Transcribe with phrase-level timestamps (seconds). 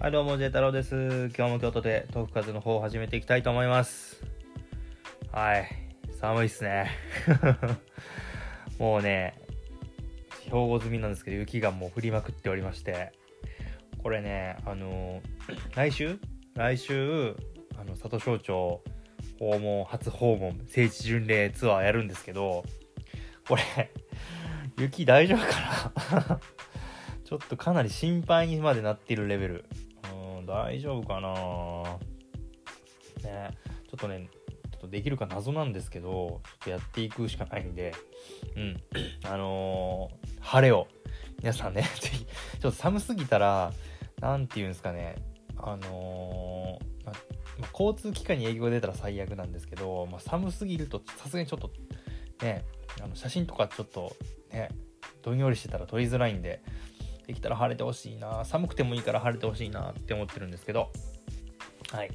[0.00, 1.28] はい、どうも、ジェ太郎です。
[1.36, 4.22] 今日も京都でトーク活の方を始めていきたいと思います。
[5.32, 5.68] はい、
[6.20, 6.88] 寒いっすね。
[8.78, 9.34] もうね、
[10.44, 13.10] 兵庫済みなんですけど、雪がもう降りまくっておりまして、
[14.00, 15.20] これね、あの
[15.74, 16.20] 来週？
[16.54, 17.34] 来週、
[17.76, 18.84] あの、里省庁
[19.40, 22.64] 訪問、初訪問、聖地巡礼ツアーやるんですけど、
[23.48, 23.90] これ、
[24.78, 26.40] 雪大丈夫かな？
[27.26, 29.64] ちょっとかなり心配にまでなっているレベル。
[30.48, 31.98] 大丈夫かな？
[33.22, 33.50] ね、
[33.90, 34.28] ちょっとね、
[34.70, 37.94] ちょっとできるか謎なんですけど、ちょっとやっていくしかないんで、
[38.56, 38.76] うん、
[39.24, 40.88] あのー晴れを、
[41.40, 41.84] 皆さんね、
[42.60, 43.72] ちょっと寒すぎたら、
[44.20, 45.16] なんていうんですかね、
[45.56, 47.12] あのーま
[47.60, 51.70] ま交通機関に影響が出たら最悪なんですけど、まあ、寒すぎるとさすがにちょっと
[52.42, 52.64] ね
[53.02, 54.14] あの写真とかちょっと
[54.52, 54.68] ね
[55.22, 56.62] どんよりしてたら撮りづらいんで
[57.28, 60.90] できたら晴れてほしいな寒くてもいいから晴れてほしいなって思ってるんですけど。
[61.92, 62.10] はい。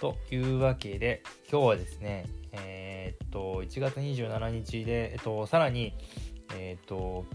[0.00, 5.92] というわけで今日はですねえーっと1月27日で、えっと、さらに
[6.54, 7.26] えーっと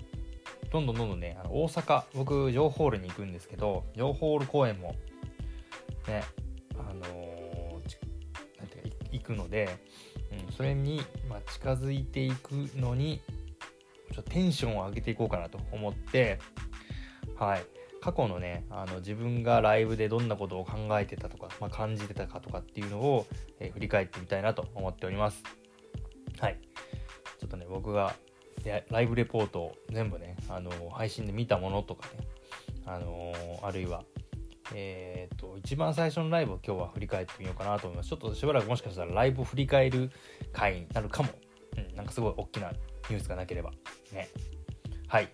[0.71, 4.95] どんどんどんどんねあの大阪僕情報ホールに行くんですけど情報ホール公演も
[6.07, 6.23] ね
[6.73, 7.45] あのー
[8.57, 9.77] なんていうか行くので、
[10.47, 13.21] うん、それに、まあ、近づいていくのに
[14.13, 16.39] ちょっとテンションを上げていこうかなと思って
[17.35, 17.65] はい。
[18.01, 23.25] 過去のねあの自分がライブでどんなことを考えてたとか、まあ、感じてたかとかっていうのを、
[23.59, 25.43] えー振り返ってみたいなと思っております。
[26.39, 26.59] はい。
[27.39, 28.15] ちょっとね僕が
[28.89, 32.27] ライブレポートを全部ね、あの配信で見たものとかね、
[32.85, 34.03] あのーあるいは
[34.73, 38.09] えー、と一番最初のライブを今日は振り返ってみようかなと思います。
[38.09, 40.11] ちょっとしばらくもしかしたらライブを振り返る
[40.53, 41.29] 回になるかも、
[41.77, 42.71] うん、なんかすごい大きな
[43.09, 43.71] ニュースがなければ。
[44.11, 44.29] ね。
[45.07, 45.29] はい。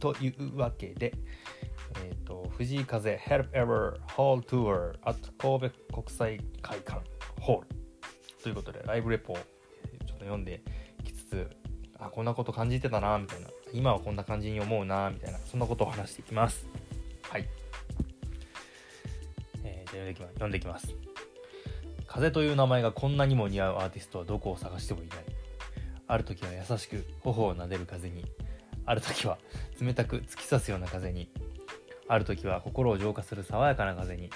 [0.00, 1.12] というわけで
[2.04, 7.00] えっ、と藤井風 Help Ever Hall Tour at 神戸国際会館
[7.40, 7.66] ホール
[8.42, 9.44] ということでライブレポをちょっ
[10.06, 10.62] と読んで
[11.04, 11.50] きつつ
[11.98, 16.66] あこんなこと感じてたなみたいな今はこんな感じに思うなみたいなそんなことを話していきます
[17.28, 17.48] はい
[19.64, 21.10] えーじゃあ読んできま読んでいきます。
[22.10, 25.18] 風という名前がこんなにも似合うアーティストはどこを探してもいない。
[26.08, 28.24] ある時は優しく頬を撫でる風に、
[28.90, 29.38] ある時は
[29.80, 31.30] 冷たく突き刺すような風に、
[32.08, 34.30] ある時は心を浄化する爽やかな風に、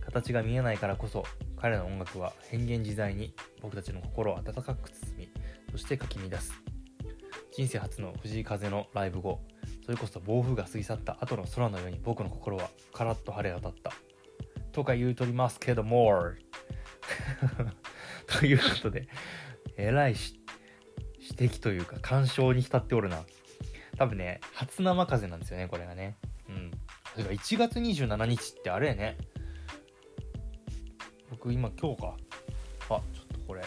[0.00, 1.22] 形が見えないからこそ
[1.56, 5.28] 彼の音楽は変幻自在に僕たちの心を温かく包み、
[5.70, 6.52] そしてかき乱す。
[7.52, 9.38] 人生初の藤井風のライブ後、
[9.84, 13.92] それこそ暴風が過ぎ去った後の空のように僕の心はカラッと晴れ渡った。
[14.72, 16.10] とか言うとりますけども
[18.26, 19.06] ということで
[19.76, 20.40] えらいし
[21.20, 23.22] 指摘というか干渉に浸っておるな
[24.02, 26.16] 多分ね初生風なんですよねこれがね。
[26.48, 26.72] うん。
[27.12, 29.16] それが1月27日ってあれやね。
[31.30, 32.16] 僕今今日か。
[32.88, 33.62] あちょっとこれ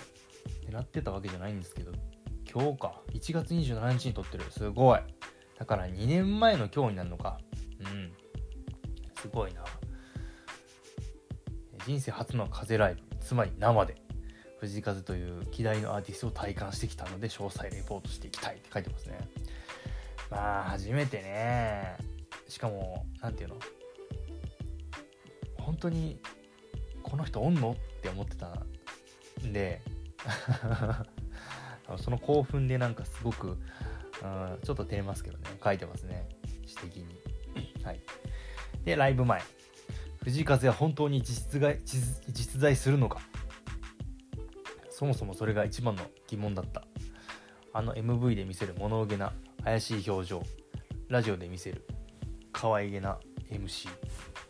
[0.69, 1.93] 狙ってたわけじゃないんですけど。
[2.53, 3.01] 今日か。
[3.13, 4.43] 1月27日に撮ってる。
[4.49, 4.99] すごい。
[5.57, 7.39] だから2年前の今日になるのか。
[7.79, 8.11] うん。
[9.17, 9.63] すごいな。
[11.85, 13.01] 人生初の風ライブ。
[13.21, 13.95] つまり生で。
[14.59, 19.29] 藤井風という希代のアーティストを体感してきたので詳細レポートしていきたいって書いてますね。
[20.29, 21.97] まあ初めてね。
[22.47, 23.55] しかも何ていうの？
[25.57, 26.19] 本当に
[27.03, 27.71] この人おんの？
[27.71, 28.47] って思ってた
[29.43, 29.81] んで。
[31.97, 33.57] その興奮でなんかすごく、うん、
[34.63, 35.43] ちょっと照れますけどね。
[35.63, 36.27] 書いてますね。
[36.61, 37.83] 指摘に。
[37.83, 37.99] はい。
[38.83, 39.41] でライブ前。
[40.23, 43.19] 藤井風は本当に実在実在するのか。
[44.89, 46.87] そもそもそれが一番の疑問だった。
[47.73, 49.33] あの MV で見せる物憂げな
[49.65, 50.43] 怪しい表情。
[51.09, 51.87] ラジオで見せる。
[52.53, 53.17] 可愛げな
[53.51, 53.89] MC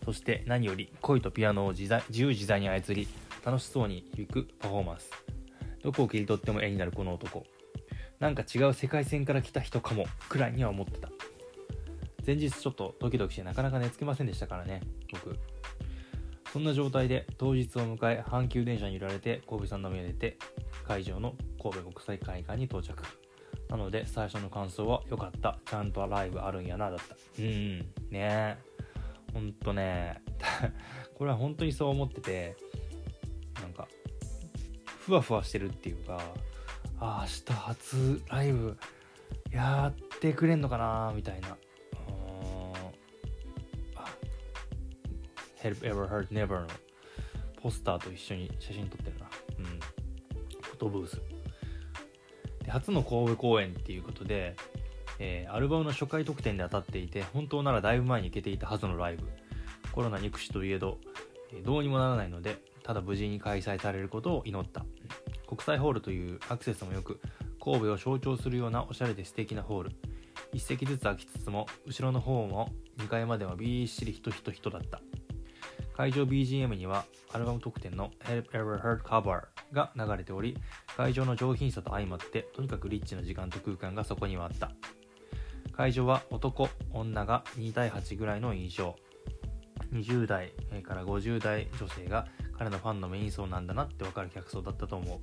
[0.04, 3.08] そして何より声とピアノを自在自由自在に操り
[3.44, 5.10] 楽しそうに響くパフォーマンス。
[5.82, 7.46] どこを切り取っても絵になるこの男。
[8.20, 11.10] なんか違う世界線から来た人かもくらいには思ってた。
[12.26, 14.82] 前日ちょっとドキドキしてなかなか寝つけませんでしたからね
[15.14, 15.40] 僕。
[16.52, 20.38] そんな状態で当日を迎え阪急電車に揺られて神戸三宮出て
[20.86, 23.25] 会場の神戸国際会館に到着。
[23.70, 25.60] なので最初の感想は良かった。
[25.66, 27.16] ちゃんとライブあるんやなだった。
[27.40, 27.80] うん。
[27.80, 27.86] ね。
[28.12, 28.58] え
[29.34, 30.22] ほんとね。
[31.16, 32.56] これは本当にそう思ってて
[33.62, 33.88] なんか
[34.86, 36.20] ふわふわしてるっていうか
[37.00, 38.78] あー明日初ライブ
[39.52, 41.58] やってくれんのかなみたいな。
[45.66, 46.68] Help Ever Hurt Never の
[47.62, 49.26] ポスターと一緒に写真撮ってるな。
[49.58, 49.66] うん。
[50.62, 51.35] フォトブース。
[52.66, 54.56] で初の神戸公演っていうことで、
[55.20, 59.24] えーアルバムの初回特典で当たっていて本当ならだいぶ前に行けていたはずのライブ。
[59.92, 60.98] コロナ憎しといえど
[61.54, 64.86] えどうにもならないのでただ無事に開催されることを祈った。
[65.48, 67.22] 国際ホールというアクセスもよく
[67.64, 69.92] 神戸を象徴するようなおしゃれで素敵なホール。
[70.54, 75.02] 一席ずつ空きつつも後ろの方も2階まではびっしり人人人だった。
[75.96, 79.44] 会場 BGM にはアルバム特典の Have Ever Heard Cover
[79.76, 80.58] が流れており
[80.98, 84.72] 会場の上品さと相まってとにかくリッチな時間と空間がそこにはあった。
[85.74, 88.96] 会場は男女が2対8ぐらいの印象。
[89.92, 90.52] 20代
[90.84, 92.28] から50代女性が
[92.58, 95.20] 彼のファンのメイン層なんだなって分かる客層だったと思う。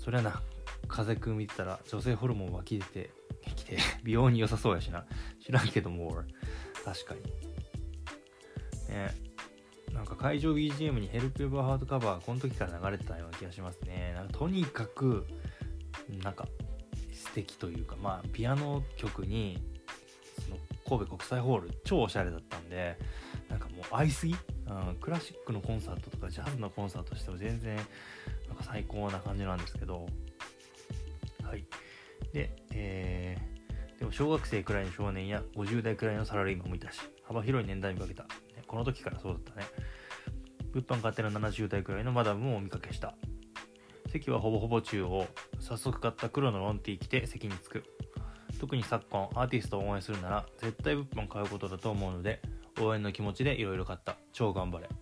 [0.00, 0.40] そりゃな
[0.86, 3.10] 風くん見てたら女性ホルモン湧き出て
[3.56, 5.04] きて 美容に良さそうやしな。
[5.44, 6.22] 知らんけども
[6.84, 7.22] 確かに。
[8.88, 9.25] ね。
[10.06, 14.12] なんか会場 BGM に Help Your Heart Cover この時から流れてたような気がしますね。
[14.14, 15.26] なんかとにかく
[16.22, 16.46] なんか
[17.12, 19.58] 素敵というかまあピアノ曲に
[20.44, 20.58] その
[20.88, 22.96] 神戸国際ホール超おしゃれだったんで
[23.48, 27.82] なんかもう合いすぎ、うん、クラシックのコンサートとかジャズのコンサートしても全然な
[28.54, 30.06] んか最高な感じなんですけど
[31.42, 31.64] はい。
[32.32, 38.26] でえー、でも小学生くらいの少年や50代くらいのサラリーマンもいたし幅広い年代見かけた、
[38.66, 39.66] この時からそうだったね。
[40.72, 43.14] 物販買っての70代くらいのマダムもお見かけした。
[44.08, 45.26] 席はほぼほぼ中央。
[45.58, 47.84] 早速買った黒のロンティー着て席に着く。
[48.58, 52.40] 特に昨今アーティストを応援するなら絶対物販買うことだと思うので
[52.80, 54.16] 応援の気持ちでいろいろ買った。
[54.32, 54.88] 超頑張れ。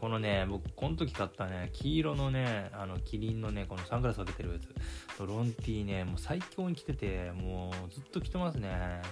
[0.00, 4.68] このね僕この時買ったね黄色のねあのキリンのねこのサングラスかけてるやつ。
[5.24, 9.02] ロンティーねもう最強に着ててもうずっと着てますね。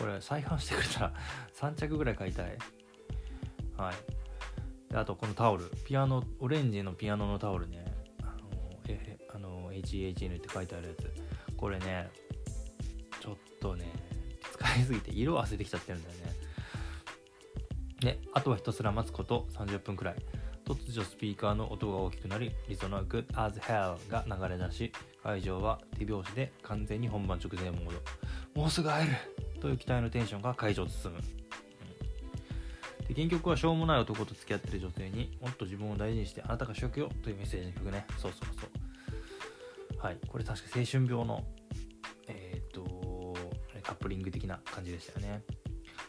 [0.00, 1.12] これ再販してくれたら
[1.54, 2.56] 3着ぐらい買いたい。
[3.76, 4.92] はい。
[4.92, 5.70] であとこのタオル。
[5.84, 7.84] ピアノオレンジのピアノのタオルね。
[8.22, 11.12] あのえあの HHN って書いてあるやつ。
[11.54, 12.08] これね
[13.20, 13.92] ちょっとね
[14.50, 16.32] 使いすぎて色をあせてきちゃってるんだよね。
[18.00, 20.16] であとはひたすら待つこと30分くらい。
[20.64, 24.92] 突如スピーカーの音が大きくなりリゾナ Good as Hell が流れ出し
[25.22, 27.92] 会場は手拍子で完全に本番直前モー
[28.54, 28.60] ド。
[28.60, 29.39] もうすぐ会える。
[29.60, 31.20] という期待のテンションが会場を包む、
[33.00, 38.06] うん、で原曲はしょうもない男と付き合ってる女性にもっと自分を大事にしてあなたが主役よというメッセージの曲ね。
[38.18, 38.70] そうそうそう。
[40.04, 40.18] はい。
[40.26, 41.44] これ確か青春病の
[42.26, 43.34] えっ、と
[43.82, 45.42] カップリング的な感じでしたよね。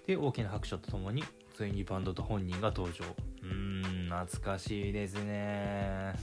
[0.08, 3.04] で大きな拍手とともについにバンドと本人が登場。
[3.44, 6.14] うーん懐かしいですね。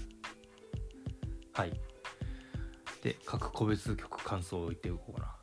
[1.53, 1.73] はい。
[3.03, 5.37] で各個別曲感想を言っておこうかな、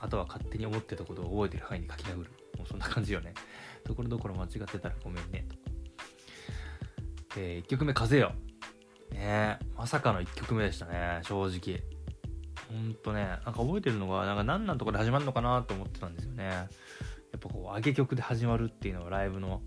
[0.00, 2.30] あとは勝手に思ってたことを覚えてる範囲に書き殴る。
[2.56, 3.34] もうそんな感じよね。
[3.84, 5.46] ところどころ間違ってたらごめんね。
[5.48, 5.56] と
[7.36, 8.32] えー、1曲目「風よ」
[9.12, 11.20] ねまさかの1曲目でしたね。
[11.22, 11.82] 正直。
[12.68, 16.44] ほんとねなんか覚えてるのがなんか何なんとかで始まるのかなと思ってたんですよね。
[16.44, 16.68] や
[17.36, 19.62] っぱこう上げ曲で始まるっていうのはライブの、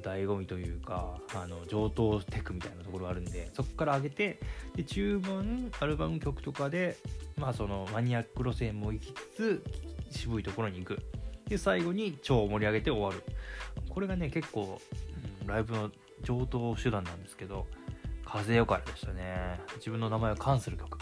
[0.00, 4.40] 醍醐味というかあの上等テクみたいなところがあるんでそこから上げて
[4.74, 6.96] で中盤アルバム曲とかで
[7.36, 9.62] まあそのマニアック路線も行きつ
[10.10, 10.98] つ渋いところに行く。
[11.46, 13.24] で最後に超盛り上げて終わる。
[13.88, 14.80] これがね結構、
[15.42, 15.90] うん、ライブの
[16.22, 17.66] 上等手段なんですけど
[18.24, 19.60] 風よかれでしたね。
[19.76, 20.98] 自分の名前を冠する曲。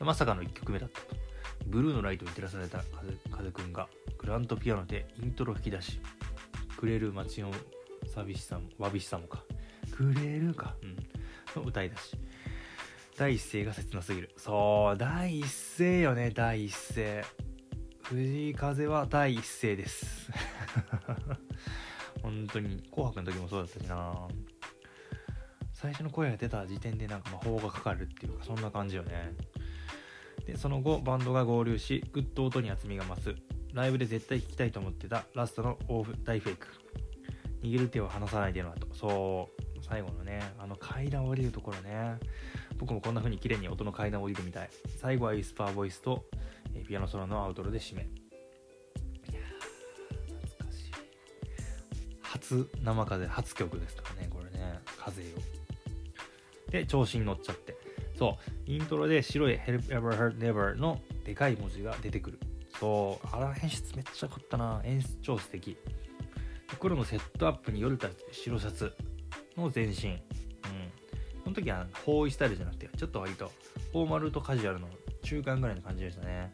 [0.00, 1.22] まさかの1曲目だったと。
[1.66, 6.00] ブルーのライトに照らされた風風くんがグラントピアノでイントロ吹き出し
[6.82, 7.52] くれる街の
[8.12, 9.44] 寂しさもわびしさもか。
[9.92, 12.16] くれるか、うん、の歌い出し。
[13.16, 14.30] 第一声が切なすぎる。
[14.36, 15.46] そう第一
[15.78, 17.24] 声よね第一声。
[18.02, 20.28] 藤井風は第一声です。
[22.20, 22.82] 本当に。
[22.90, 24.28] 紅白の時もそうだったしな。
[25.72, 29.36] 最初の声が出た時点でなんか魔法がかかるっていうかそんな感じよね。
[30.46, 33.36] でその後バンドが合流しグッと音に厚みが増す。
[33.72, 36.66] ライブで絶対聴きたいと思ってたラストのオフ大フェイク。
[37.62, 38.86] 握る手を離さないでの後。
[38.92, 39.62] そう。
[39.84, 42.18] 最後のねあの階段降りるところね。
[42.78, 44.70] 僕もこんな風に綺麗に音の階段を降りるみたい。
[45.00, 46.24] 最後はウィスパーボイスと、
[46.74, 48.02] えピアノソロのアウトロで締め。
[48.02, 48.06] い
[49.34, 49.40] や
[50.26, 50.92] 懐かしい。
[52.20, 54.80] 初生風初曲ですとかねこれね。
[54.98, 55.24] 風を
[56.70, 57.76] で調子に乗っちゃって。
[58.18, 58.70] そう。
[58.70, 62.38] イントロで白い Help Ever Hurt Never のでかい文字が出てくる。
[62.82, 64.82] そうあら演出めっちゃ良かったな。
[64.82, 65.76] 演出超素敵。
[66.80, 68.92] 黒のセットアップによれた白シャツ
[69.56, 70.08] の全身。
[70.08, 70.18] うん。
[71.44, 73.52] この時は包囲スタイルじゃなくてちょっと割と
[73.92, 74.88] フォーマルとカジュアルの
[75.22, 76.52] 中間ぐらいの感じでしたね。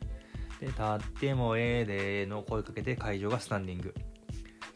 [0.60, 3.94] で立ってもええでの声かけて会場がスタンディング。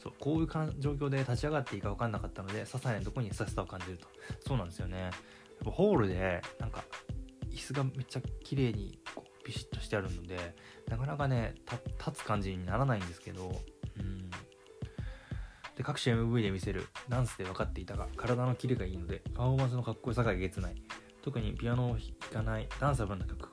[0.02, 0.46] そうこういう
[0.78, 4.06] 状況で立ち上がっていいか分かんなかったので些細なとこに優しさを感じると。
[4.40, 4.98] そうなんですよね。
[5.00, 5.12] やっ
[5.66, 6.82] ぱホールでなんか
[7.50, 9.01] 椅子がめっちゃ綺麗に
[9.52, 10.38] ピシッとしてあるので
[10.88, 11.54] なかなかね
[11.98, 14.30] 立つ感じにならないんですけどうん。
[15.76, 20.74] で各種 MV で見せるダンスで分かっていたが体のキレがいいのでパフォーマンスのかっこよさがえげつない。
[21.22, 22.00] 特にピアノを弾
[22.32, 23.48] かないダンサブルな曲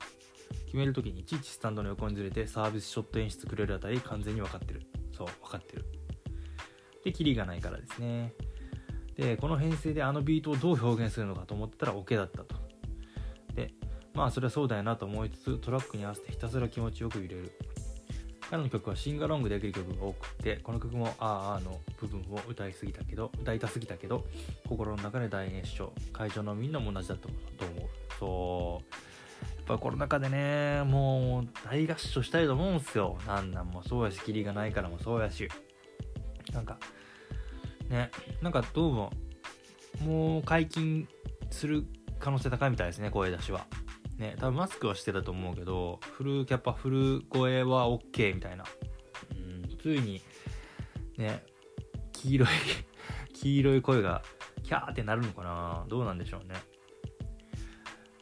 [0.64, 4.82] 決める時にいちいちスタンドの横にずれてサービスショット演出くれるあたり完全に分かってる。
[5.16, 5.84] そう分かってる。
[7.04, 8.32] でキリがないからですね。
[9.16, 12.49] でこの編成であのビートをどう表現するのかと思ったらオ、ケだったと。
[14.14, 17.52] まあそれはそうだよなと思いつつトラックに合わせてひたすら気持ちよく揺れる。
[18.50, 24.26] 彼の曲はシンガロングできる曲が多くてこの曲も「あーあー」の部分を歌いすぎたけど歌いたすぎたけど
[24.68, 27.32] 心の中で大熱唱会場のみんなも同じだったと
[27.64, 27.88] 思う。
[28.18, 28.94] そう。
[29.58, 33.16] やっぱコロナ禍でねもう大合唱したいと思うんすよ。
[33.24, 35.48] なんなんもそうやしキリがないからもそうやし。
[36.52, 36.76] なんか
[37.88, 38.10] ね
[38.42, 39.12] なんかどうも
[40.00, 41.06] もう解禁
[41.50, 41.84] する
[42.18, 43.64] 可能性高いみたいですね声出しは。
[44.20, 48.64] ね多分マスクはしてたと思うけどフルキャパフル声は OK みたいな。
[49.32, 49.76] うん。
[49.78, 50.22] ついに
[51.16, 51.42] ね
[52.12, 52.48] 黄色い
[53.34, 54.22] 黄色い声が
[54.62, 55.86] キャーってなるのかな？
[55.88, 56.54] どうなんでしょうね。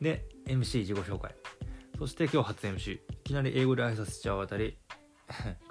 [0.00, 1.34] で MC 自己紹介。
[1.98, 4.78] そして今日初 MC いきなり英語で挨拶しちゃうあたり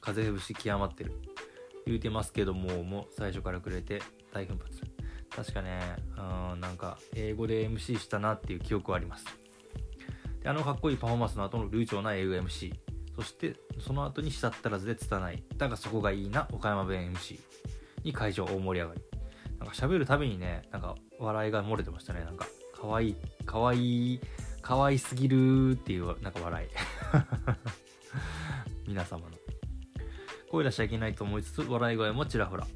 [0.00, 1.12] 風邪節極まってる。
[1.84, 4.00] 言うてますけどももう最初からくれて
[4.32, 4.80] 大奮発。
[5.34, 5.96] 確かね
[6.52, 9.24] うんなんか英語で MC したなっていう記憶はあります
[10.42, 12.72] であのかっこいいパフォーマンスの後の流暢な英語 MC
[13.14, 15.44] そしてその後にしたったらずで拙い。
[15.56, 17.38] だがそこがいいな岡山弁 MC
[18.04, 19.02] に会場大盛り上がり。
[19.58, 22.24] なんか喋るたびにねなんか笑いが漏れてましたね。
[22.24, 24.20] なんかかわいいかわいい
[24.62, 26.68] かわいすぎるっていうなんか笑い。
[28.88, 29.36] 皆様の。
[30.50, 32.66] 声出しちゃいけないと思いつつ笑い声もちらほら。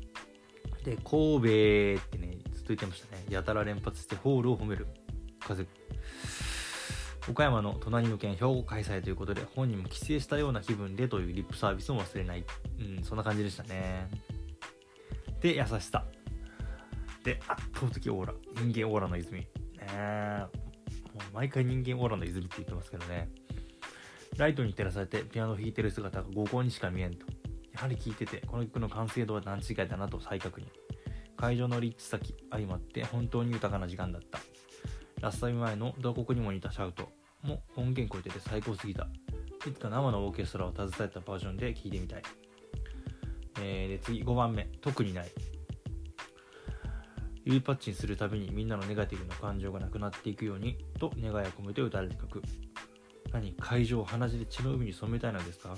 [0.84, 3.24] で神戸ってねずっと言ってましたね。
[3.30, 4.86] やたら連発してホールを褒める。
[5.40, 5.66] 風
[7.28, 12.44] 岡山の隣の県兵庫開催ということで本人も帰省したような気分でというリップサービスも忘れない。
[12.78, 14.08] うんそんな感じでしたね。
[15.40, 16.04] で優しさ。
[17.24, 18.34] で圧倒的オーラ。
[18.56, 19.40] 人間オーラの泉。
[19.40, 19.46] ね
[21.14, 23.28] もう毎回人間オーラの泉って言ってますけどね。
[24.36, 27.26] ライトに照らされてピアノを弾いてる姿が合コンにしか見えんと。
[27.72, 30.66] やはり聴いててこの曲の完成度は段違いだなと再確認。
[31.36, 34.38] 会場の立地先相まって本当に豊かな時間だった。
[35.20, 37.15] ラストイム前の同国にも似たシャウト。
[37.46, 39.08] も音源超えてて最高すぎた。
[39.66, 42.22] いつか生のオーケストラを携えたバージョンで聴いてみたい、
[43.60, 44.64] えー、で次5番目。
[44.80, 45.28] 特にない。
[47.44, 52.42] 指パッチンするたびにみんなのネガティブな感情がなくなっていくようにと願いを込めて歌われた曲
[53.32, 55.76] 何会場を鼻血で血の海に染めたいのですか？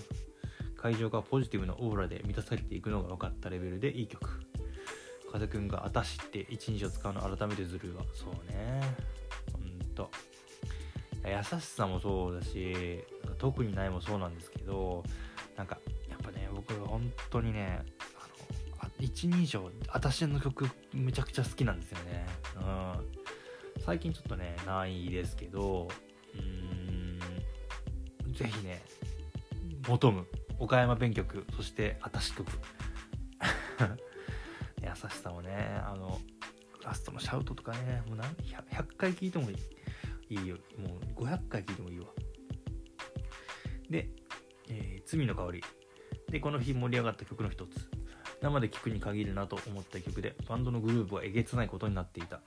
[0.77, 4.41] 会場がポジティブなオーラで満たされていくのが分かったレベルでいい曲。
[5.31, 8.03] 風くんが「あたし」って一日を使うの改めてずるいわ。
[8.15, 8.81] そうね。
[9.53, 10.11] ほんと。
[11.37, 13.05] 優しさもそうだし
[13.39, 15.05] 特にないもそうなんですけど
[15.57, 17.81] なんかやっぱね僕本当にね
[18.79, 22.27] あの一人称私の曲めちゃくちゃ好きなんですよね。
[22.57, 23.19] うん。
[23.85, 25.89] 最近ちょっとねないですけど
[26.35, 28.83] うーんぜひね
[29.87, 30.27] 求む。
[30.59, 32.51] 岡山弁曲そしてあたし曲。
[34.83, 36.21] 優しさもねあの
[36.85, 39.51] ラストのシャウトとかねもう何 100, 100回聴いても
[40.31, 40.57] いいよ。
[40.79, 42.07] もう500回聴いてもいいわ。
[43.91, 44.11] で、
[44.69, 45.65] えー、罪の香り。
[46.31, 47.89] でこの日盛り上がった曲の一つ。
[48.41, 52.41] 生で聴くに限るなと思った曲でバンドのグループはえげつないことになっていた。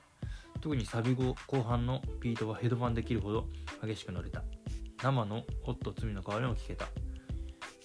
[0.62, 3.48] 特にサビ後後半のビートはヘッドバンできるほど
[3.84, 4.44] 激しく乗れた。
[5.02, 6.88] 生のホット罪の香りも聴けた。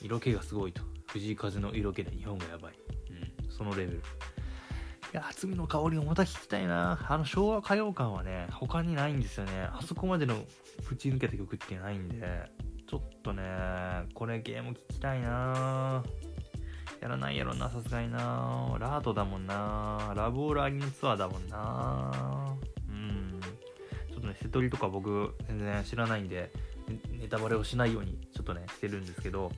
[0.03, 0.83] 色気がすごいと。
[1.09, 2.75] 藤井風の色気で日本がやばい、
[3.11, 4.03] うん、そのレベル。
[5.12, 6.98] いや罪の香りをまた聞きたいな。
[7.08, 9.68] あの昭和歌謡館はね他にないんですよね。
[9.72, 10.34] あそこまでの
[10.88, 12.50] ぶち抜けた曲ってないんで
[12.88, 13.42] ちょっとね
[14.14, 16.02] これゲーム聞きたいな。
[17.00, 18.76] やらないやろなさすがにな。
[18.78, 20.12] ラートだもんな。
[20.16, 22.56] ラブオールアリーナツアーだもんな。
[22.88, 23.40] うん。
[24.10, 26.50] ちょっとね瀬戸りとか僕全然知らないんで
[27.10, 29.52] ネタバレをしないようにちょっとねしてるんですけど。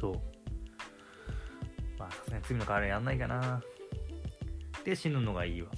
[0.00, 0.14] そう。
[1.98, 3.62] まあさすがに罪の代わりやんないかな。
[4.84, 5.68] で死ぬのがいいわ。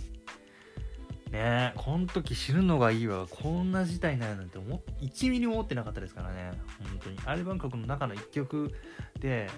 [1.30, 3.26] ねえこの時死ぬのがいいわ。
[3.28, 6.52] こんな事態になるなんて思1ミリも思ってなかったですからね。
[6.78, 7.18] 本当に。
[7.26, 8.72] アルバム曲の中の1曲
[9.18, 9.48] で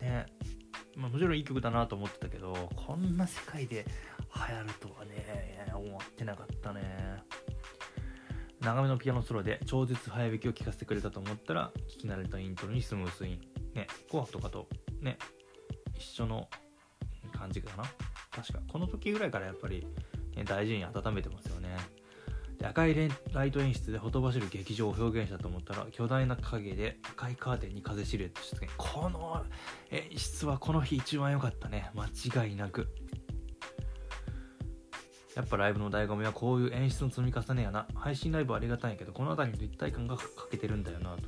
[0.00, 0.26] ね
[0.96, 3.86] まあ、もちろんいい曲だなと思ってたけどこんな世界で
[4.34, 7.22] 流行るとはね思ってなかったね。
[8.60, 13.40] 長めのピアノソロで超絶早弾きを聴かせてくれたと思ったら聞き慣れたイントロにスムースイン
[13.74, 14.68] ね、紅白とかと
[15.00, 15.18] ね、
[15.96, 16.48] 一緒の
[17.32, 17.84] 感じかな。
[18.40, 19.86] 確か、この時ぐらいからやっぱり、
[20.46, 21.76] 大事に温めてますよね。
[22.58, 29.42] で赤いライト演出でほとばしる劇場を表現したと思ったら巨大な影で赤いカーテンに風シルエット出現この
[29.90, 31.90] 演出はこの日一番良かったね。
[31.94, 32.88] 間違いなく。
[35.34, 37.86] やっぱライブの醍醐味はこういう演出の積み重ねやな。
[37.94, 41.22] 配信ライブありがたいんやけどこの辺りに立体感が欠けてるんだよなと。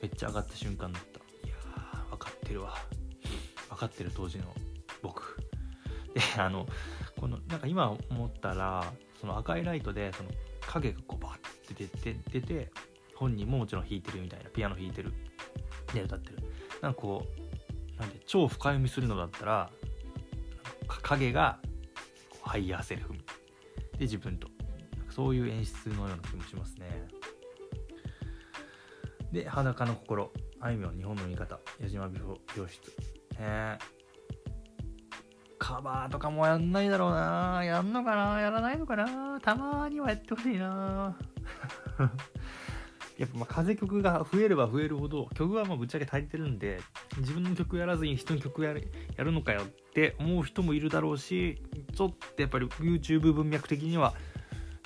[0.00, 1.18] めっちゃ上がった瞬間だった。
[1.46, 2.74] いやー分かってるわ。
[3.68, 4.44] 分かってる当時の
[5.02, 5.31] 僕。
[6.14, 6.66] で あの
[7.18, 12.70] このなんか今思ったらその赤いライトでその影がこうバッて出て出て
[13.14, 15.12] 本人ももちろん弾いてるみたいなピアノ弾いてる。
[15.94, 16.38] で歌ってる。
[16.80, 17.26] なんかこ
[17.96, 19.70] うなんで超深読みするのだったら
[20.88, 21.58] 影が
[22.42, 23.20] higher self で
[24.00, 24.48] 自分と。
[25.08, 27.06] そういう演出のような気もしますね。
[29.30, 30.32] で裸の心。
[30.60, 31.60] あいみょん日本の味方。
[31.80, 32.92] 矢島美容室。
[33.38, 33.78] え
[35.72, 37.62] カバーとかもやんないだろうな。
[37.64, 38.40] やんのかな？
[38.40, 39.40] やらないのかな？
[39.40, 41.16] たまにはやってほしいな。
[43.16, 46.80] やっぱまあ風曲が増えれば増えるほど曲はまあぶっちゃけ足りてるんで
[47.18, 49.64] 自分の曲やらずに人の曲やるやるのかよっ
[49.94, 51.62] て思う人もいるだろうし
[51.94, 54.14] ちょっとやっぱり YouTube 文脈的には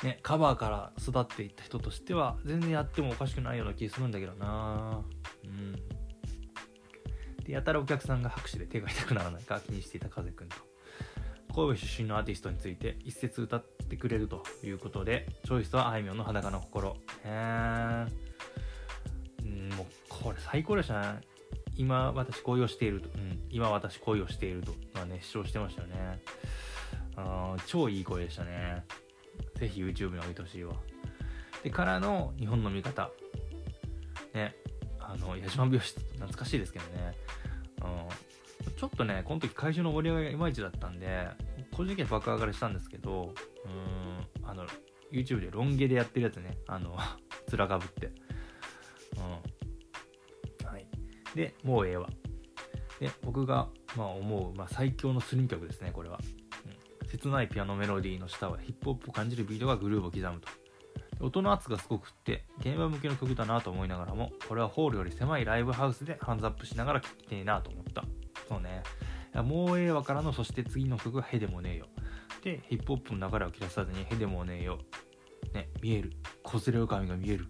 [0.03, 5.03] ねカバーから育っていった人としては全然やってもおかしくないような気するんだけどな。
[5.45, 5.73] うん。
[7.45, 10.76] でやたらお客さんが拍手で手が痛くならないか気にしていた風くんと。
[11.57, 16.91] 神戸出身のアーティストについて一節歌ってくれるということでチョイスはあいみょんの裸の心。
[16.91, 16.95] へ
[17.25, 18.07] え
[19.43, 21.21] うんもうこれ最高でしたね。
[21.75, 26.23] 今私恋をしていると、うん、今私恋をしているとはね主張してましたよね。
[27.17, 28.85] あ超いい声でしたね。
[29.55, 30.75] ぜひ YouTube に置いてほしいわ。
[31.65, 33.11] でからの日本の味方。
[34.35, 34.55] ね
[35.01, 37.13] あの矢島美容室懐かしいですけどね、
[38.67, 41.29] うん、ちょっとねこの時会場の盛り上がりがいまいちだったんで
[41.77, 44.67] 個人的には爆上がりしたんですけどうんあの
[45.13, 46.59] YouTube でロン毛でやってるやつね。
[46.67, 46.97] あの
[47.53, 48.11] 面かぶって。
[49.17, 50.67] うん。
[50.67, 50.87] はい。
[51.35, 52.09] でもうええわ。
[52.99, 56.19] で僕がまあ思う、まあ、最強のスリン曲ですねこれは、
[57.03, 60.49] うん、切ないピアノメロディーの下はヒップホップを感じるビートがグルーヴを刻むと。
[61.19, 68.05] 音の圧がすごくって現場向けの曲だなと思いながらもこれはホールより狭いライブハウスでハンズアップしながら聴きてえなと思った。
[68.49, 68.83] そうね。
[69.43, 71.87] もうええわからのそして次の曲がへでもねえよ。
[72.43, 74.79] でヒップホップの流れを切らさずにへでもねえよ。
[75.53, 76.13] ね見える。
[76.43, 77.47] こすれる髪が見える。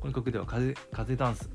[0.00, 1.50] この曲では風風ダンス。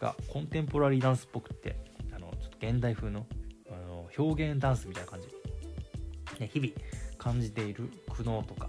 [0.00, 1.76] がコンテンポラリーダンスっぽくって
[2.14, 3.26] あのちょっと現代風の
[3.68, 5.28] あの表現ダンスみたいな感じ、
[6.40, 6.72] ね、日々
[7.18, 8.68] 感じている苦悩とか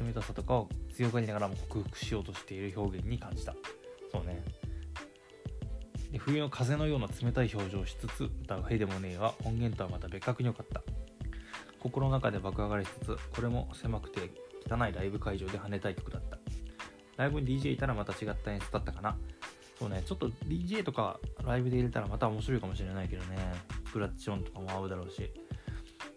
[0.00, 3.54] 冷たさとかを強がりながらも克服しようとしている表現に感じた。
[4.12, 4.42] そうね。
[6.12, 10.82] で冬の風のような冷たい表情をしつつ歌う「へいでもねえ」は音源とはまた別格に良かった。
[11.80, 14.30] 心の中で爆上がりしつつこれも狭くて
[14.68, 16.38] 汚いライブ会場で跳ねたい曲だった。
[17.16, 19.16] ライブに DJ いたらまた違った演出だったかな。
[19.78, 23.36] そうねちょっと DJ とかライブで入れたらまた面白いかもしれないけどね。
[23.92, 25.30] クラッチ音とかも合うだろうし。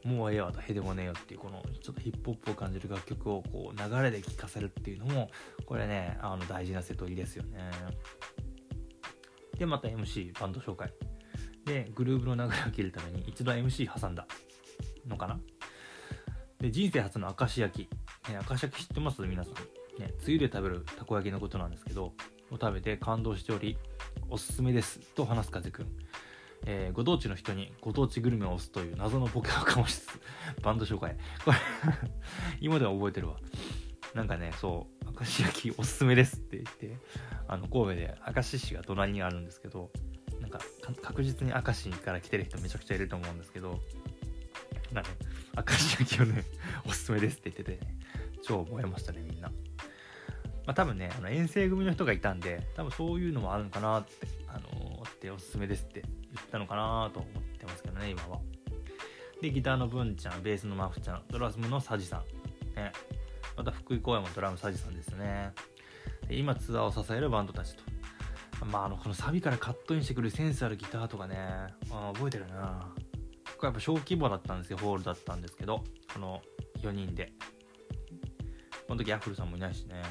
[0.03, 5.29] もうええわとへでもねえよっていうこのちょっとヒップホップを感じる楽曲をこう流れで聴かせるっていうのも
[5.67, 7.59] これねあの大事な瀬戸りですよね。
[9.59, 10.91] でまた MC バンド紹介。
[11.65, 14.25] でグルーブの流れを切るために一度 MC 挟んだ
[15.07, 15.39] のかな？
[16.59, 19.21] で人生初の明石焼き、ね、明石焼き知ってます？
[19.21, 19.53] 皆さん、
[20.01, 22.13] ね、つゆで食べるたこ焼きのことなんですけどを
[22.51, 23.77] 食べて感動しており
[24.29, 24.99] おすすめです。
[25.15, 25.87] と話す風くん
[26.65, 30.21] えー、ご当地の人にご当地グルメを押すという謎のボケをかもしつつ、
[30.61, 31.17] バンド紹介。
[31.43, 31.57] これ
[32.61, 33.37] 今では覚えてるわ。
[34.13, 36.97] なんかね、そう、明石焼きおすすめですって言って、
[37.47, 39.91] あの、神戸で明石市が隣にあるんですけど、
[40.51, 40.59] か
[41.01, 43.79] 確実に明石から来てる人めちゃくちゃいると思うんですけど、
[44.93, 45.17] なんかね、
[45.55, 46.43] 明石焼きをね、
[46.85, 47.97] おすすめですって言ってて、ね、
[48.43, 49.49] 超燃えましたね、みんな。
[49.49, 49.55] ま
[50.67, 58.39] あ多分ね、あの遠征組の人がいたんで、多分そういうのもあるのかなって、あのー、っておすすめですって言ったのかなと思ってますけどね、今は。
[59.41, 62.75] で、ギターの文ちゃん、ベースのマフちゃん、ドラムのサジさん。
[62.75, 62.91] ね。
[63.57, 65.53] また福井公演もドラムサジさんですね。
[66.27, 67.83] で今ツアーを支えるバンドたちと。
[68.65, 71.37] まあ、あの、このサビからカットインしてくるセンスあるギターとかね、
[71.91, 72.93] あ覚えてるな
[73.57, 76.41] これやっぱ小規模だったんですよ、ホールだったんですけど、この
[76.81, 77.33] 4人で。
[78.87, 80.01] この時アフルさんもいないしね。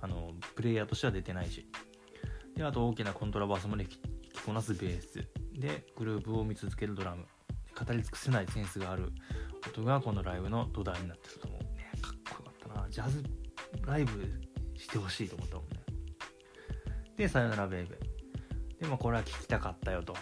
[0.00, 1.66] あの、プレイヤーとしては出てないし。
[2.56, 3.98] で、あと大きなコントラバースも弾き
[4.48, 5.28] こなすベース。
[5.52, 7.26] で、グループを見続けるドラム。
[7.78, 9.12] 語り尽くせないセンスがある
[9.68, 11.60] 音がこのライブの土台になってると思う。
[11.76, 12.88] ね、かっこよかったな。
[12.90, 13.22] ジャズ
[13.86, 14.40] ライブ
[14.74, 15.77] してほしいと思ったもんね。
[17.18, 18.80] で、さよならベイベー。
[18.80, 20.14] でもこれは聴きたかったよと。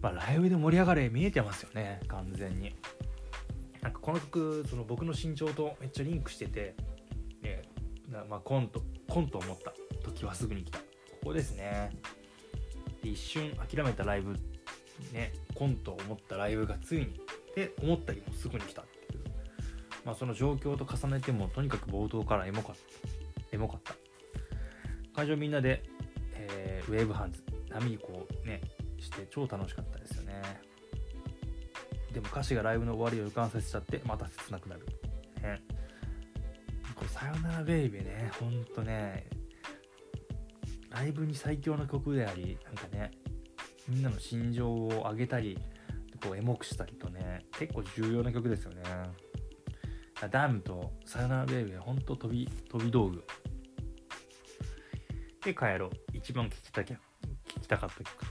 [0.00, 2.74] まあ、ライブで盛り上がれ見えてますよね、完全に。
[3.80, 6.74] なんかこの曲、その僕の身長とめっちゃリンクしてて、
[7.42, 7.62] ね、
[8.28, 9.72] まあ、コントコント思った
[10.04, 10.84] 時はすぐに来たこ
[11.24, 11.90] こですね
[13.02, 14.34] で一瞬諦めたライブ
[15.12, 17.08] ねコント思ったライブがついにっ
[17.54, 19.22] て思ったりもすぐに来たっていう、
[20.04, 23.94] まあ、その状況と重ねてもとにかく冒頭からエモかったエモかった
[25.22, 25.84] 会場みんなで、
[26.34, 28.60] えー、ウェーブハンズ波こうね
[28.98, 30.42] して超楽しかったですよね。
[32.12, 34.86] でも歌詞がライブの終わりを予感させちゃってまた切なくなる。
[35.40, 35.62] ね。
[36.96, 39.28] これ「さよならベイビーね」ほんとね。
[40.90, 43.12] ライブに最強の曲でありなんかね
[43.88, 45.56] みんなの心情を上げたり
[46.22, 48.82] こうエモくしたりとね結構重要な曲ですよね。
[50.30, 53.24] ダムとさよならベイビーほんと飛び飛び道具。
[55.44, 55.90] で帰ろう。
[56.12, 58.10] 一番聴きたきゃ聴きたかった曲。
[58.18, 58.26] と、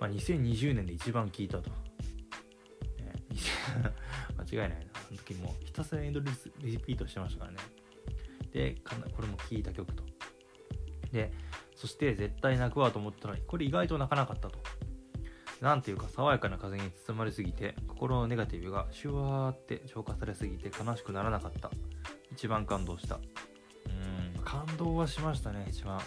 [0.00, 1.76] まあ、2020年で一番聴いたと、ね、
[4.38, 4.94] 間違いないな。
[4.94, 7.58] あの時もひたすらエンドレスリピートしてましたからね。
[8.52, 10.04] でこれも聴いた曲と。
[11.12, 11.32] で
[11.74, 14.58] そして絶対泣くわと思ったのにこれ意外と泣かなかったと。
[15.60, 21.70] なんていうか爽やかな風に包まれすぎて心のネガティブがシュワーって浄化されすぎて悲しくならなかった。
[22.30, 23.18] 一番感動した。
[24.44, 26.00] 感動はしましたね一番う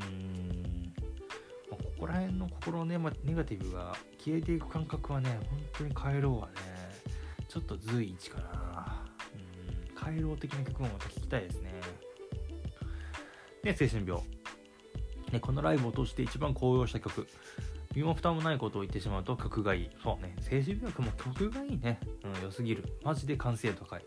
[0.00, 0.92] ーん
[1.70, 3.10] ここら辺の心のネガ
[3.44, 6.52] ティブが消えていく感覚はね本当に帰ろうはね
[7.48, 11.72] ちょっと随一かなうん帰ろう的な曲もまた聴きたいですね
[13.62, 14.22] で精神病
[15.34, 17.26] ね、このライブを通して一番高揚した曲
[17.94, 19.90] 身も蓋もないことを言ってしまうと曲がいい。
[20.02, 20.34] そうね。
[20.40, 22.00] 精神病も曲がいいね。
[22.24, 22.84] うん、良すぎる。
[23.04, 24.04] マジで完成度高い。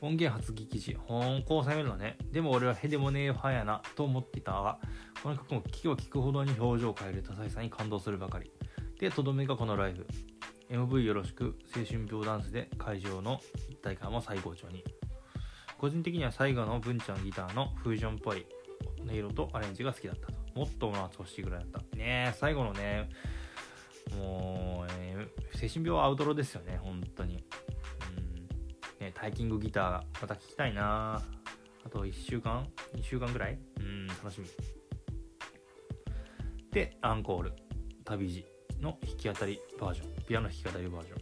[0.00, 2.18] 音源初聞き時、本校攻めるのね。
[2.30, 4.78] でも俺はへでもねえ派やな、と思っていたが、
[5.22, 8.50] この曲も聴けば聴くほどに表情を変える多彩さに感動するばかり。
[8.98, 10.06] で、とどめがこのライブ。
[10.70, 14.84] MV よろしく、青春病ダンスで会場の一体感も最高潮に。
[15.78, 18.46] 個人的には最後の文ちゃんギターのフュージョンっぽい
[19.00, 20.34] 音色とアレンジが好きだったと。
[20.54, 21.96] もっと懐かしいぐらいだった。
[21.96, 23.10] ね最後のね、
[24.18, 27.44] もう、ね、精神病はアウトロですよね、本当に。
[29.00, 31.22] ね、タイキングギター、また聴きたいな
[31.84, 33.58] あと1週間 ?2 週間ぐらい？
[33.80, 34.46] うん、楽しみ。
[36.70, 37.52] で、アンコール、
[38.04, 38.44] 旅路
[38.80, 41.18] の弾き語りバージョン、ピアノ弾き語りバージョン。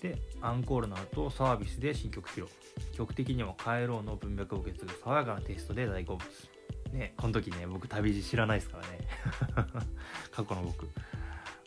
[0.00, 2.46] で、アンコールの後、サービスで新曲披露。
[2.92, 6.28] 曲的にも帰ろうの文脈を受け継ぐ爽やかなテストで大好物。
[6.92, 8.98] ね、この時ね、僕旅路知らないですからね。
[10.32, 10.88] 過去の僕。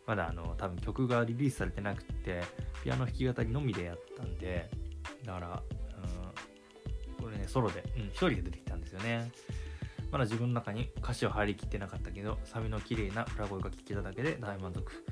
[0.06, 2.44] まだあの、多分曲がリリースされてなくて、
[2.84, 4.70] ピアノ弾き語りのみでやったんで、
[5.26, 5.64] だから、
[7.18, 9.32] うん、これね、ソロで、うん、一人で出てきたんですよね。
[10.12, 15.04] まだ自分の中に歌詞を入りきってなかったけど、サビの綺麗な裏声が聞けただけで大満足。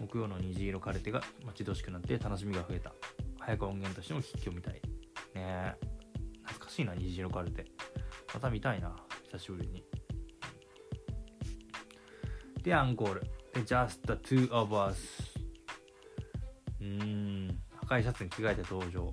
[0.00, 2.92] 木曜の虹色カルテが待ち遠しくなって楽しみが増えた。
[3.40, 4.80] 早く音源としても聞きみたい。
[5.34, 5.74] ね
[6.44, 7.66] 懐かしいな、虹色カルテ。
[8.32, 8.96] また見たいな。
[9.30, 9.84] 久しぶりに。
[12.62, 13.20] で、アンコール。
[13.52, 14.98] で、Just the two of us。
[16.80, 19.12] うーん、赤いシャツに着替えて登場。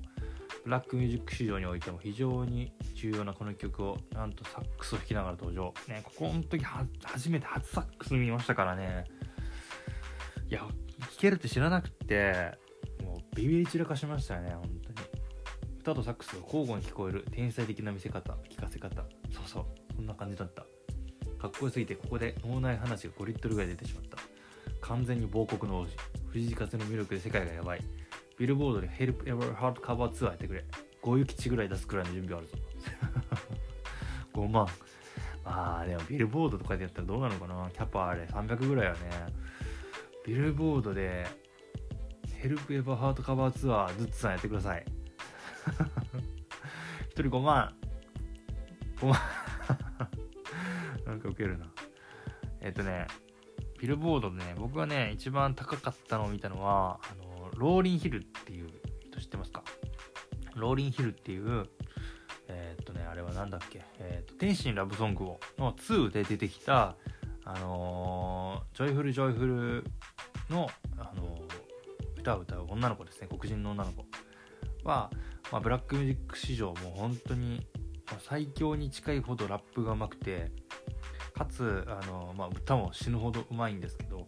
[0.65, 5.73] ブラックミュージック市場においても非常に重要なこの曲を、なんとサックスを弾きながら登場。
[5.88, 9.06] ね、ここの時は初めて初サックス見ましたからね。
[10.49, 12.58] いや、弾けるって知らなくて、
[13.04, 14.75] もうビビり散らかしましたよね、本当に。
[15.80, 19.04] 歌とサックスが交互に聞こえる天才的な見せ方、聞かせ方。
[19.32, 19.65] そうそう。
[19.95, 20.65] そんな感じだった
[21.39, 24.17] かっこよすぎてここで脳内話が5リットルぐらい出てしまった
[24.82, 25.95] 完全に亡国の王子
[26.28, 27.82] 藤井風の魅力で世界がやばい
[28.37, 30.65] ビルボードで Help Ever Hard カバーツアーやってくれ。
[31.01, 32.57] 5雪地ぐらい出すくらいの準備あるぞ。
[34.33, 34.67] 5万。
[35.43, 37.69] まあでもビルボードとかでやったらどうなのかな。
[37.71, 38.99] キャパあれ300ぐらいはね。
[40.25, 41.25] ビルボードで
[42.41, 44.85] Help Ever Hard カバーツアーズッツさんやってください。
[47.15, 47.73] 1人5万。
[48.97, 49.19] 5万。
[51.05, 51.67] なんかウケるな。
[52.61, 53.07] えっ、とね、
[53.79, 57.24] ビルボードでね、僕がね、一番高かったのを見たのは、あの、
[57.55, 58.69] ローリン・ヒルっていう
[59.05, 59.63] 人知ってますか？
[60.55, 61.65] ローリン・ヒルっていう、
[62.47, 66.95] えっ、とね、あれはなんだっけ、えっ、と、天使にラブソングをの2で出てきた、
[67.43, 69.83] あのー、 Joyful Joyful
[70.49, 71.37] の、あの、
[72.17, 74.05] 歌を歌う女の子ですね、黒人の女の子。
[74.85, 75.09] は、
[75.51, 77.67] まあ、ブラックミュージック史上もう本当に
[78.19, 80.51] 最強に近いほどラップがうまくて
[81.33, 84.27] かつあの、まあ、歌も死ぬほどうまいんですけど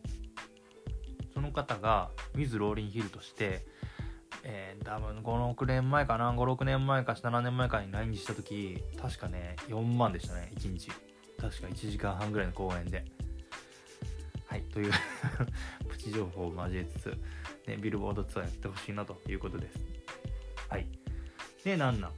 [1.37, 3.63] その方がミズ・ローリン・ヒルとして、
[4.43, 10.89] えー、多分56年前かな56年前か7年前かに来日した時確かね4万でしたね1日。
[11.39, 13.05] 確か1時間半ぐらいの公演で。
[14.47, 14.91] はいという
[15.87, 17.17] プチ情報を交えつつ、
[17.67, 19.77] ね、ビルボードツアーやってほしいなということです。
[20.69, 20.87] はい。
[21.63, 22.11] でなんなん。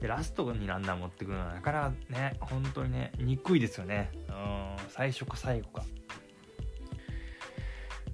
[0.00, 4.10] でラストにランナー持ってくるのはなかなかね本当にね憎いですよね。
[4.28, 5.84] うん最初か最後か、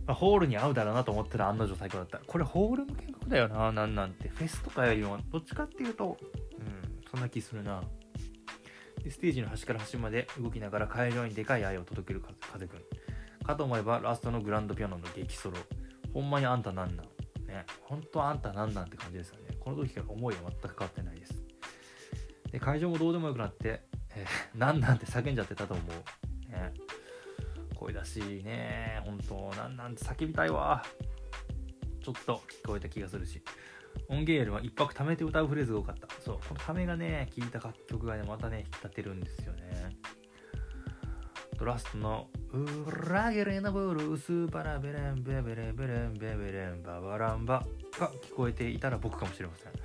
[0.06, 2.18] まあ、ホールに合うだろうなと思ったら案の定最高だった。
[2.18, 3.72] これホール向けの曲だよな。
[3.72, 4.28] なんなんて。
[4.28, 6.18] フェスとかよりもどっちかっていうと
[6.58, 7.82] うんそんな気するな。
[9.02, 12.80] でステージの端から端まで動きながら会場にでかい愛を届ける風くん。
[13.44, 15.56] かと思えばラストのグランドピアノの激ソロ。
[16.12, 17.06] ほんまにあんたなんなん？
[17.46, 17.64] ね。
[17.82, 19.56] 本当あんたなんなんって感じですよね。
[19.58, 21.42] この時から思いは全く変わってないです。
[22.52, 23.82] で会場もどうでもよくなって、
[24.14, 26.72] えー、なんなんて叫んじゃってたと思う、ね、
[27.84, 30.82] 声出しね本当なんなんて叫びたいわ
[32.02, 33.42] ちょっと聞こえた気がするし
[34.08, 36.08] 音源よりも一泊貯めて歌うフレーズが多かった。
[36.20, 39.96] そう、このためがね、聴いた楽曲がね、またね、引き立てるんですよね。
[41.56, 47.64] ドラストの、ウラゲレナブルースバラベレンベベレベレンベベレンババランバ
[47.98, 49.72] が聞こえていたら僕かもしれません。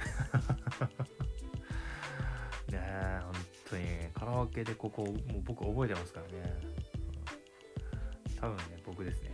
[2.73, 3.33] ねえ、本
[3.69, 6.78] 当に、カラオケでここ、もう僕覚えてますからね。
[8.39, 9.31] 多分ね、僕ですね。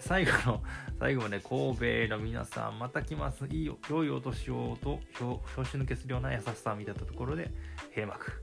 [0.00, 0.62] 最後の、
[0.98, 3.46] 最後まで神戸の皆さん、また来ます。
[3.46, 7.50] いいよ、良いお年をと、拍子抜けするような優しさを見たところで、
[7.94, 8.40] 閉幕。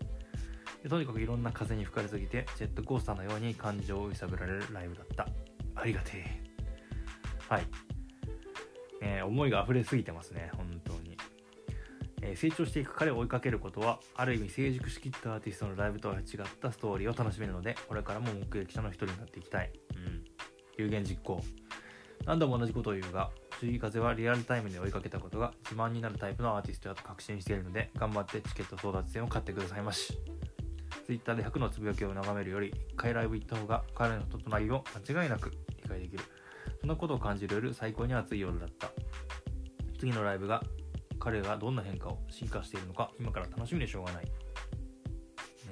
[0.90, 5.28] とにかくいろんな風に吹かれすぎて、ジェットコースターのように感情を揺さぶられるライブだった。
[5.76, 6.44] ありがてえ。
[7.50, 7.68] はい。
[9.02, 11.18] えー、思いが溢れすぎてますね、本当に。
[12.22, 16.22] えー、成長していく彼を追いかけることは、ある意味成熟しきったアーティストのライブとは違っ
[16.60, 19.72] たストーリーを楽しめるので、これからも目撃者の一人になっていきたい。
[20.78, 21.42] 有言実行。
[22.26, 30.18] 何度も同じことを言うが、注意風はリアルタイムで追いかけたことが自慢になるタイプのアーティストだと確信しているので、頑張ってチケット争奪戦を買ってくださいまし。
[31.06, 35.52] Twitter で100のつぶやきを眺めるより、1回ライブ行った方が彼の人となりを間違いなく
[35.84, 36.24] 理解できる。
[36.82, 38.92] そんなことを感じる夜、最高に熱い夜だった。
[40.00, 40.64] 次のライブが
[41.20, 44.26] 彼がどんな変化を進化しているのか、今から楽しみでしょうがない。
[44.26, 44.32] ね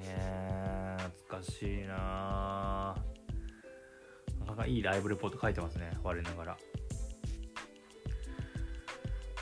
[0.06, 2.53] え、懐かしいなぁ。
[4.54, 6.56] かいいライブレポート書いてますね我ながら。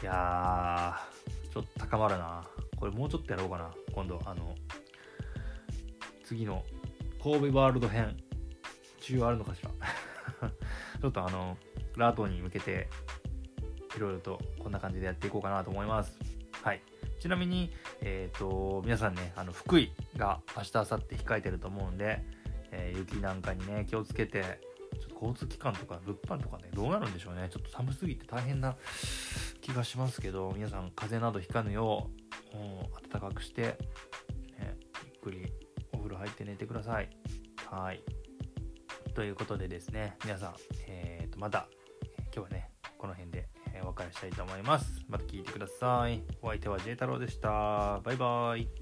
[0.02, 2.44] いやーちょっと高まるな。
[2.76, 4.54] これもうちょっとやろうかな今度あの
[6.24, 6.64] 次の
[7.22, 8.16] 神戸ワールド編
[9.00, 9.70] 需要あるのかしら。
[11.00, 11.56] ちょっとあの
[11.96, 12.88] ラートに向けて
[13.96, 16.18] いろいろとこんな感じでやっていこうかなと思います。
[16.62, 16.82] はい。
[17.20, 22.24] ちなみに、えっ、ー、と皆さんねあの福井が明日明後日控えてると思うんで、
[22.72, 24.60] えー、雪なんかにね気をつけて
[25.22, 27.48] 交通機関とか物販とかね、どうなるんでしょうね。
[27.48, 28.76] ちょっと寒すぎて大変な
[29.60, 32.10] 気がしますけど、皆さん風邪などひかぬよ
[32.52, 33.78] う、う暖かくして、
[34.58, 35.52] ね、ゆっくり
[35.92, 37.08] お風呂入って寝てください。
[37.70, 38.02] はい。
[39.14, 40.54] ということでですね、皆さん、
[40.88, 41.68] えー、とまた、
[42.34, 43.48] 今日はね、この辺で
[43.84, 45.04] お別れしたいと思います。
[45.08, 46.22] また聞いてください。
[46.40, 48.00] お相手は J 太郎でした。
[48.02, 48.81] バイバイ。